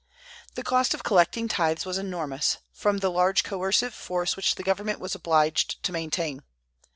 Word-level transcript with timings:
The 0.55 0.63
cost 0.63 0.95
of 0.95 1.03
collecting 1.03 1.47
tithes 1.47 1.85
was 1.85 1.99
enormous, 1.99 2.57
from 2.73 2.97
the 2.97 3.11
large 3.11 3.43
coercive 3.43 3.93
force 3.93 4.35
which 4.35 4.55
the 4.55 4.63
government 4.63 4.99
was 4.99 5.13
obliged 5.13 5.83
to 5.83 5.91
maintain. 5.91 6.41